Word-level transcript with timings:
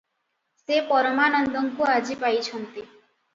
ସେ 0.61 0.79
ପରମାନନ୍ଦଙ୍କୁ 0.87 1.87
ଆଜି 1.97 2.19
ପାଇଚନ୍ତି। 2.25 2.87